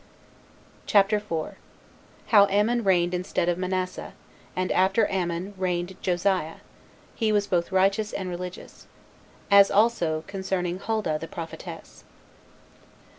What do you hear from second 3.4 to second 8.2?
Of Manasseh; And After Amon Reigned Josiah; He Was Both Righteous